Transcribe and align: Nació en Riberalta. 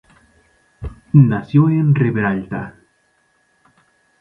Nació 1.13 1.69
en 1.69 1.93
Riberalta. 1.93 2.75